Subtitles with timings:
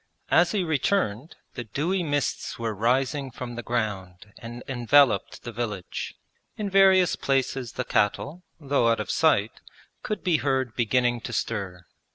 [0.31, 6.15] As he returned, the dewy mists were rising from the ground and enveloped the village.
[6.57, 9.61] In various places the cattle, though out of sight,
[10.01, 11.85] could be heard beginning to stir.